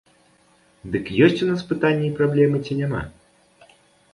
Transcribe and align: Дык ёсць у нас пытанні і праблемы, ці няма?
Дык 0.95 1.11
ёсць 1.25 1.43
у 1.47 1.49
нас 1.51 1.61
пытанні 1.73 2.09
і 2.09 2.15
праблемы, 2.21 2.57
ці 2.65 2.79
няма? 2.81 3.01